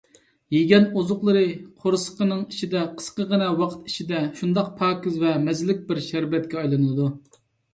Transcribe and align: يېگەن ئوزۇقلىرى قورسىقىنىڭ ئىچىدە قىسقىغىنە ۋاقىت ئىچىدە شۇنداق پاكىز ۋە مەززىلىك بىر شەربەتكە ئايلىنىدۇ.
يېگەن 0.53 0.85
ئوزۇقلىرى 0.99 1.43
قورسىقىنىڭ 1.83 2.41
ئىچىدە 2.47 2.81
قىسقىغىنە 3.01 3.51
ۋاقىت 3.61 3.93
ئىچىدە 3.93 4.23
شۇنداق 4.41 4.73
پاكىز 4.81 5.21
ۋە 5.27 5.35
مەززىلىك 5.45 5.85
بىر 5.93 6.03
شەربەتكە 6.11 6.63
ئايلىنىدۇ. 6.65 7.13